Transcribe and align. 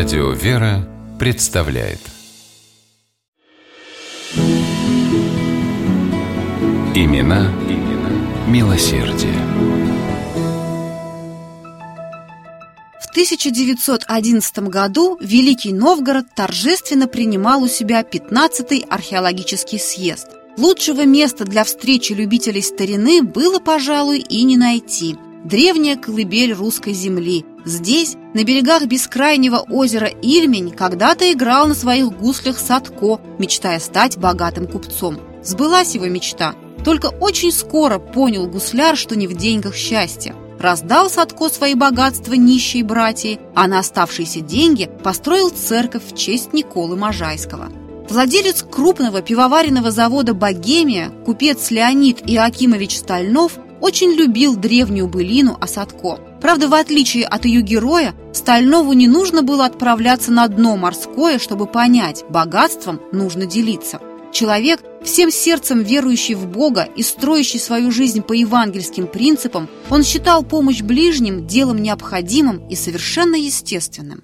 Радио 0.00 0.30
«Вера» 0.30 0.88
представляет 1.18 2.00
Имена, 6.94 7.52
имена 7.68 8.10
милосердие. 8.48 9.34
В 13.02 13.10
1911 13.10 14.58
году 14.70 15.18
Великий 15.20 15.74
Новгород 15.74 16.34
торжественно 16.34 17.06
принимал 17.06 17.62
у 17.62 17.68
себя 17.68 18.00
15-й 18.00 18.86
археологический 18.88 19.78
съезд. 19.78 20.28
Лучшего 20.56 21.04
места 21.04 21.44
для 21.44 21.62
встречи 21.62 22.14
любителей 22.14 22.62
старины 22.62 23.22
было, 23.22 23.58
пожалуй, 23.58 24.20
и 24.20 24.44
не 24.44 24.56
найти. 24.56 25.18
Древняя 25.44 25.96
колыбель 25.96 26.52
русской 26.52 26.92
земли. 26.92 27.46
Здесь, 27.64 28.16
на 28.34 28.44
берегах 28.44 28.84
бескрайнего 28.84 29.56
озера 29.56 30.06
Ильмень, 30.06 30.70
когда-то 30.70 31.32
играл 31.32 31.66
на 31.66 31.74
своих 31.74 32.12
гуслях 32.12 32.58
Садко, 32.58 33.20
мечтая 33.38 33.78
стать 33.80 34.18
богатым 34.18 34.66
купцом. 34.66 35.18
Сбылась 35.42 35.94
его 35.94 36.06
мечта. 36.06 36.54
Только 36.84 37.06
очень 37.06 37.52
скоро 37.52 37.98
понял 37.98 38.46
гусляр, 38.48 38.96
что 38.96 39.16
не 39.16 39.26
в 39.26 39.34
деньгах 39.34 39.74
счастье. 39.74 40.34
Раздал 40.58 41.08
Садко 41.08 41.48
свои 41.48 41.74
богатства 41.74 42.34
нищей 42.34 42.82
братьи, 42.82 43.40
а 43.54 43.66
на 43.66 43.78
оставшиеся 43.78 44.40
деньги 44.40 44.90
построил 45.02 45.48
церковь 45.48 46.02
в 46.06 46.14
честь 46.14 46.52
Николы 46.52 46.96
Можайского. 46.96 47.70
Владелец 48.10 48.62
крупного 48.62 49.22
пивоваренного 49.22 49.90
завода 49.90 50.34
«Богемия», 50.34 51.10
купец 51.24 51.70
Леонид 51.70 52.20
Иоакимович 52.26 52.98
Стальнов, 52.98 53.52
очень 53.80 54.12
любил 54.12 54.56
древнюю 54.56 55.08
былину 55.08 55.56
о 55.60 55.66
Садко. 55.66 56.18
Правда, 56.40 56.68
в 56.68 56.74
отличие 56.74 57.26
от 57.26 57.44
ее 57.44 57.62
героя, 57.62 58.14
Стальнову 58.32 58.92
не 58.92 59.08
нужно 59.08 59.42
было 59.42 59.66
отправляться 59.66 60.32
на 60.32 60.46
дно 60.48 60.76
морское, 60.76 61.38
чтобы 61.38 61.66
понять, 61.66 62.24
богатством 62.28 63.00
нужно 63.12 63.46
делиться. 63.46 64.00
Человек, 64.32 64.80
всем 65.02 65.30
сердцем 65.30 65.82
верующий 65.82 66.34
в 66.34 66.46
Бога 66.46 66.88
и 66.94 67.02
строящий 67.02 67.58
свою 67.58 67.90
жизнь 67.90 68.22
по 68.22 68.32
евангельским 68.32 69.08
принципам, 69.08 69.68
он 69.90 70.04
считал 70.04 70.44
помощь 70.44 70.82
ближним 70.82 71.46
делом 71.48 71.82
необходимым 71.82 72.68
и 72.68 72.76
совершенно 72.76 73.34
естественным. 73.34 74.22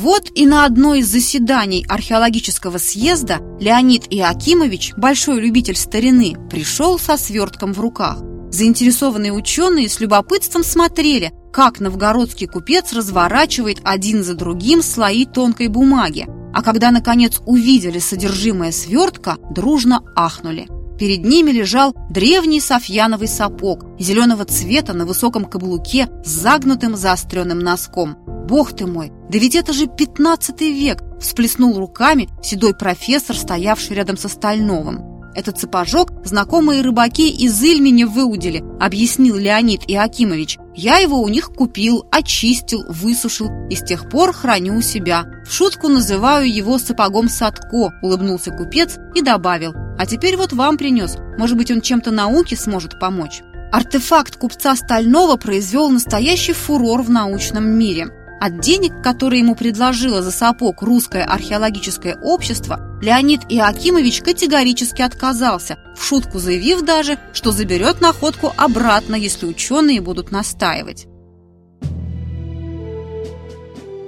Вот 0.00 0.30
и 0.32 0.46
на 0.46 0.64
одно 0.64 0.94
из 0.94 1.08
заседаний 1.08 1.84
археологического 1.88 2.78
съезда 2.78 3.40
Леонид 3.58 4.04
Иакимович, 4.10 4.92
большой 4.96 5.40
любитель 5.40 5.74
старины, 5.74 6.36
пришел 6.48 7.00
со 7.00 7.16
свертком 7.16 7.72
в 7.72 7.80
руках. 7.80 8.18
Заинтересованные 8.52 9.32
ученые 9.32 9.88
с 9.88 9.98
любопытством 9.98 10.62
смотрели, 10.62 11.32
как 11.52 11.80
новгородский 11.80 12.46
купец 12.46 12.92
разворачивает 12.92 13.80
один 13.82 14.22
за 14.22 14.34
другим 14.34 14.84
слои 14.84 15.24
тонкой 15.26 15.66
бумаги, 15.66 16.28
а 16.54 16.62
когда, 16.62 16.92
наконец, 16.92 17.40
увидели 17.44 17.98
содержимое 17.98 18.70
свертка, 18.70 19.36
дружно 19.50 20.04
ахнули. 20.14 20.68
Перед 20.96 21.24
ними 21.24 21.50
лежал 21.50 21.92
древний 22.08 22.60
софьяновый 22.60 23.26
сапог 23.26 23.84
зеленого 23.98 24.44
цвета 24.44 24.92
на 24.92 25.06
высоком 25.06 25.44
каблуке 25.44 26.08
с 26.24 26.28
загнутым 26.28 26.94
заостренным 26.94 27.58
носком. 27.58 28.16
«Бог 28.48 28.74
ты 28.74 28.86
мой, 28.86 29.12
да 29.28 29.38
ведь 29.38 29.54
это 29.54 29.74
же 29.74 29.86
пятнадцатый 29.86 30.72
век!» 30.72 31.02
всплеснул 31.20 31.78
руками 31.78 32.30
седой 32.42 32.74
профессор, 32.74 33.36
стоявший 33.36 33.94
рядом 33.94 34.16
со 34.16 34.28
Стальновым. 34.28 35.20
«Этот 35.34 35.58
сапожок 35.58 36.10
знакомые 36.24 36.80
рыбаки 36.80 37.28
из 37.28 37.62
Ильмени 37.62 38.04
выудили», 38.04 38.64
объяснил 38.80 39.36
Леонид 39.36 39.82
Иакимович. 39.86 40.56
«Я 40.74 40.96
его 40.96 41.20
у 41.20 41.28
них 41.28 41.50
купил, 41.50 42.06
очистил, 42.10 42.84
высушил 42.88 43.50
и 43.68 43.76
с 43.76 43.82
тех 43.82 44.08
пор 44.08 44.32
храню 44.32 44.78
у 44.78 44.80
себя. 44.80 45.26
В 45.46 45.52
шутку 45.52 45.88
называю 45.88 46.50
его 46.50 46.78
сапогом 46.78 47.28
Садко», 47.28 47.92
улыбнулся 48.00 48.50
купец 48.50 48.96
и 49.14 49.20
добавил. 49.20 49.74
«А 49.98 50.06
теперь 50.06 50.38
вот 50.38 50.54
вам 50.54 50.78
принес. 50.78 51.18
Может 51.36 51.58
быть, 51.58 51.70
он 51.70 51.82
чем-то 51.82 52.12
науке 52.12 52.56
сможет 52.56 52.98
помочь». 52.98 53.42
Артефакт 53.72 54.36
купца 54.36 54.74
Стального 54.74 55.36
произвел 55.36 55.90
настоящий 55.90 56.54
фурор 56.54 57.02
в 57.02 57.10
научном 57.10 57.68
мире. 57.68 58.08
От 58.40 58.60
денег, 58.60 59.02
которые 59.02 59.40
ему 59.40 59.56
предложило 59.56 60.22
за 60.22 60.30
сапог 60.30 60.82
русское 60.82 61.24
археологическое 61.24 62.20
общество, 62.22 62.98
Леонид 63.02 63.40
Иоакимович 63.48 64.22
категорически 64.22 65.02
отказался, 65.02 65.78
в 65.96 66.04
шутку 66.04 66.38
заявив 66.38 66.82
даже, 66.82 67.18
что 67.32 67.50
заберет 67.50 68.00
находку 68.00 68.52
обратно, 68.56 69.16
если 69.16 69.46
ученые 69.46 70.00
будут 70.00 70.30
настаивать. 70.30 71.06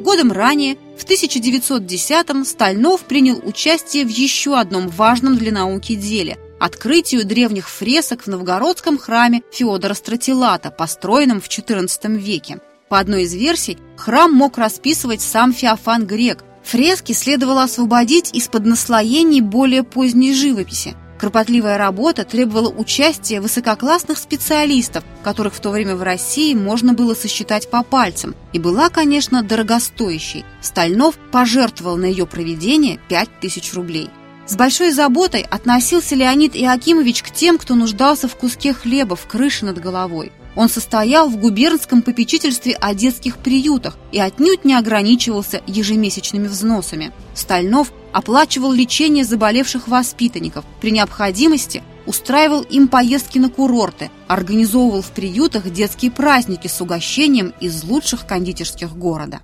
Годом 0.00 0.32
ранее, 0.32 0.76
в 0.96 1.04
1910-м, 1.04 2.44
Стальнов 2.44 3.02
принял 3.02 3.40
участие 3.44 4.04
в 4.04 4.08
еще 4.08 4.58
одном 4.58 4.88
важном 4.88 5.36
для 5.36 5.52
науки 5.52 5.94
деле– 5.94 6.38
открытию 6.60 7.24
древних 7.24 7.68
фресок 7.68 8.22
в 8.22 8.26
новгородском 8.26 8.98
храме 8.98 9.42
Феодора 9.50 9.94
Стратилата, 9.94 10.70
построенном 10.70 11.40
в 11.40 11.48
XIV 11.48 12.16
веке. 12.16 12.60
По 12.90 12.98
одной 12.98 13.22
из 13.22 13.34
версий, 13.34 13.78
храм 13.96 14.32
мог 14.32 14.58
расписывать 14.58 15.20
сам 15.20 15.52
Феофан 15.52 16.08
Грек. 16.08 16.42
Фрески 16.64 17.12
следовало 17.12 17.62
освободить 17.62 18.34
из-под 18.34 18.66
наслоений 18.66 19.40
более 19.40 19.84
поздней 19.84 20.34
живописи. 20.34 20.96
Кропотливая 21.16 21.78
работа 21.78 22.24
требовала 22.24 22.68
участия 22.68 23.40
высококлассных 23.40 24.18
специалистов, 24.18 25.04
которых 25.22 25.54
в 25.54 25.60
то 25.60 25.70
время 25.70 25.94
в 25.94 26.02
России 26.02 26.52
можно 26.54 26.92
было 26.92 27.14
сосчитать 27.14 27.70
по 27.70 27.84
пальцам, 27.84 28.34
и 28.52 28.58
была, 28.58 28.88
конечно, 28.88 29.44
дорогостоящей. 29.44 30.44
Стальнов 30.60 31.14
пожертвовал 31.30 31.96
на 31.96 32.06
ее 32.06 32.26
проведение 32.26 32.98
5000 33.08 33.72
рублей. 33.74 34.10
С 34.48 34.56
большой 34.56 34.90
заботой 34.90 35.42
относился 35.42 36.16
Леонид 36.16 36.56
Иакимович 36.56 37.22
к 37.22 37.30
тем, 37.30 37.56
кто 37.56 37.76
нуждался 37.76 38.26
в 38.26 38.34
куске 38.34 38.72
хлеба, 38.72 39.14
в 39.14 39.28
крыше 39.28 39.64
над 39.64 39.78
головой. 39.78 40.32
Он 40.56 40.68
состоял 40.68 41.28
в 41.28 41.36
губернском 41.36 42.02
попечительстве 42.02 42.74
о 42.74 42.94
детских 42.94 43.38
приютах 43.38 43.96
и 44.12 44.18
отнюдь 44.18 44.64
не 44.64 44.74
ограничивался 44.74 45.62
ежемесячными 45.66 46.48
взносами. 46.48 47.12
Стальнов 47.34 47.92
оплачивал 48.12 48.72
лечение 48.72 49.24
заболевших 49.24 49.86
воспитанников, 49.86 50.64
при 50.80 50.90
необходимости 50.90 51.82
устраивал 52.06 52.62
им 52.62 52.88
поездки 52.88 53.38
на 53.38 53.50
курорты, 53.50 54.10
организовывал 54.26 55.02
в 55.02 55.10
приютах 55.12 55.70
детские 55.70 56.10
праздники 56.10 56.66
с 56.66 56.80
угощением 56.80 57.54
из 57.60 57.84
лучших 57.84 58.26
кондитерских 58.26 58.96
города. 58.96 59.40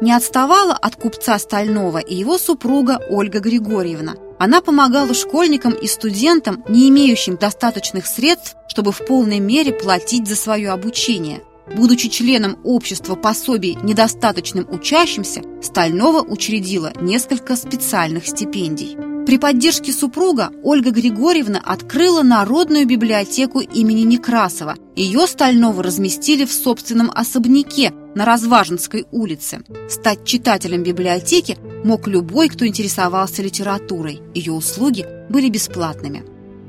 Не 0.00 0.12
отставала 0.12 0.74
от 0.74 0.96
купца 0.96 1.38
Стального 1.38 1.98
и 1.98 2.14
его 2.14 2.38
супруга 2.38 3.00
Ольга 3.10 3.40
Григорьевна– 3.40 4.14
она 4.40 4.62
помогала 4.62 5.12
школьникам 5.12 5.74
и 5.74 5.86
студентам, 5.86 6.64
не 6.66 6.88
имеющим 6.88 7.36
достаточных 7.36 8.06
средств, 8.06 8.56
чтобы 8.68 8.90
в 8.90 9.04
полной 9.04 9.38
мере 9.38 9.70
платить 9.70 10.26
за 10.26 10.34
свое 10.34 10.70
обучение. 10.70 11.42
Будучи 11.76 12.08
членом 12.08 12.58
общества 12.64 13.16
пособий 13.16 13.76
недостаточным 13.82 14.66
учащимся, 14.70 15.42
Стальнова 15.62 16.22
учредила 16.22 16.90
несколько 17.02 17.54
специальных 17.54 18.26
стипендий. 18.26 19.09
При 19.30 19.38
поддержке 19.38 19.92
супруга 19.92 20.50
Ольга 20.64 20.90
Григорьевна 20.90 21.60
открыла 21.64 22.24
Народную 22.24 22.84
библиотеку 22.84 23.60
имени 23.60 24.00
Некрасова. 24.00 24.74
Ее 24.96 25.28
Стального 25.28 25.84
разместили 25.84 26.44
в 26.44 26.52
собственном 26.52 27.12
особняке 27.14 27.92
на 28.16 28.24
Разважинской 28.24 29.06
улице. 29.12 29.60
Стать 29.88 30.24
читателем 30.24 30.82
библиотеки 30.82 31.56
мог 31.84 32.08
любой, 32.08 32.48
кто 32.48 32.66
интересовался 32.66 33.40
литературой. 33.40 34.20
Ее 34.34 34.50
услуги 34.50 35.06
были 35.28 35.48
бесплатными. 35.48 36.24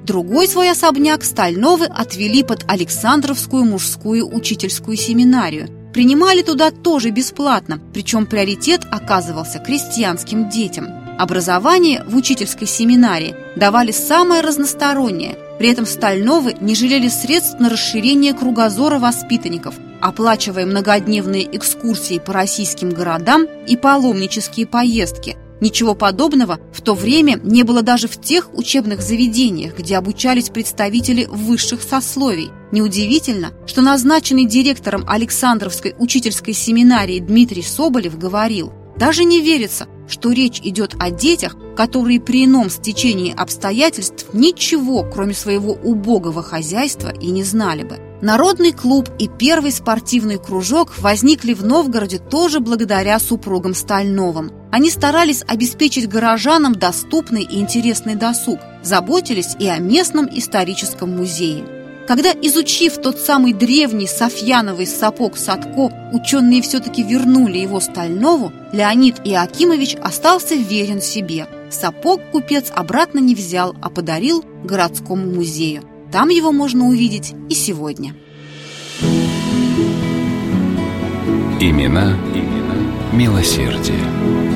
Другой 0.06 0.48
свой 0.48 0.70
особняк 0.70 1.24
Стальновы 1.24 1.86
отвели 1.86 2.44
под 2.44 2.66
Александровскую 2.68 3.66
мужскую 3.66 4.32
учительскую 4.32 4.98
семинарию. 4.98 5.68
Принимали 5.96 6.44
туда 6.44 6.70
тоже 6.70 7.10
бесплатно, 7.10 7.82
причем 7.92 8.28
приоритет 8.28 8.82
оказывался 8.92 9.58
крестьянским 9.58 10.48
детям. 10.48 11.01
Образование 11.22 12.04
в 12.08 12.16
учительской 12.16 12.66
семинарии 12.66 13.36
давали 13.56 13.92
самое 13.92 14.42
разностороннее. 14.42 15.38
При 15.60 15.70
этом 15.70 15.86
Стальновы 15.86 16.56
не 16.60 16.74
жалели 16.74 17.10
средств 17.10 17.60
на 17.60 17.70
расширение 17.70 18.34
кругозора 18.34 18.98
воспитанников– 18.98 19.76
оплачивая 20.02 20.66
многодневные 20.66 21.56
экскурсии 21.56 22.18
по 22.18 22.34
российским 22.34 22.90
городам 22.90 23.46
и 23.68 23.78
паломнические 23.78 24.66
поездки. 24.66 25.38
Ничего 25.60 25.94
подобного 25.94 26.60
в 26.74 26.82
то 26.82 26.96
время 26.96 27.40
не 27.44 27.62
было 27.62 27.84
даже 27.84 28.08
в 28.08 28.20
тех 28.20 28.52
учебных 28.56 29.04
заведениях, 29.04 29.78
где 29.78 29.98
обучались 29.98 30.50
представители 30.50 31.28
высших 31.30 31.84
сословий. 31.84 32.50
Неудивительно, 32.72 33.52
что 33.68 33.84
назначенный 33.84 34.46
директором 34.46 35.06
Александровской 35.08 35.94
учительской 36.00 36.56
семинарии 36.56 37.20
Дмитрий 37.20 37.62
Соболев 37.62 38.18
говорил, 38.18 38.74
даже 38.98 39.24
не 39.24 39.40
верится, 39.40 39.88
что 40.12 40.32
речь 40.32 40.60
идет 40.62 40.96
о 41.00 41.10
детях, 41.10 41.56
которые 41.76 42.20
при 42.20 42.46
ином 42.46 42.70
стечении 42.70 43.34
обстоятельств 43.36 44.28
ничего, 44.34 45.04
кроме 45.04 45.34
своего 45.34 45.74
убогого 45.74 46.44
хозяйства, 46.44 47.10
и 47.10 47.32
не 47.32 47.44
знали 47.44 47.84
бы. 47.84 48.00
Народный 48.22 48.72
клуб 48.72 49.10
и 49.18 49.28
первый 49.28 49.72
спортивный 49.72 50.38
кружок 50.38 51.00
возникли 51.00 51.54
в 51.54 51.66
Новгороде 51.66 52.20
тоже 52.20 52.60
благодаря 52.60 53.18
супругам 53.18 53.74
Стальновым. 53.74 54.52
Они 54.72 54.92
старались 54.92 55.44
обеспечить 55.48 56.08
горожанам 56.08 56.76
доступный 56.76 57.44
и 57.44 57.60
интересный 57.60 58.16
досуг, 58.16 58.60
заботились 58.84 59.56
и 59.60 59.68
о 59.68 59.80
местном 59.80 60.30
историческом 60.32 61.18
музее. 61.18 61.66
Когда, 62.08 62.32
изучив 62.32 62.98
тот 62.98 63.20
самый 63.20 63.54
древний 63.54 64.08
Софьяновый 64.08 64.88
сапог 64.88 65.38
Садко, 65.38 65.92
ученые 66.12 66.62
все-таки 66.62 67.04
вернули 67.04 67.60
его 67.60 67.80
Стальнову, 67.80 68.52
Леонид 68.74 69.22
Иакимович 69.24 69.96
остался 70.02 70.56
верен 70.56 71.02
себе. 71.02 71.48
Сапог 71.70 72.20
купец 72.32 72.72
обратно 72.76 73.20
не 73.20 73.36
взял, 73.36 73.76
а 73.82 73.90
подарил 73.90 74.44
городскому 74.64 75.26
музею. 75.26 75.84
Там 76.12 76.30
его 76.30 76.52
можно 76.52 76.88
увидеть 76.88 77.34
и 77.50 77.54
сегодня. 77.54 78.14
Имена, 81.62 82.18
имена 82.34 82.92
милосердие. 83.14 84.51